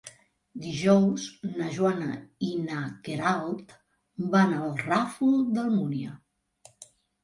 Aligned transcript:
Dijous 0.61 1.25
na 1.49 1.67
Joana 1.75 2.09
i 2.49 2.51
na 2.63 2.81
Queralt 3.05 3.79
van 4.35 4.61
al 4.65 4.77
Ràfol 4.85 5.41
d'Almúnia. 5.57 6.21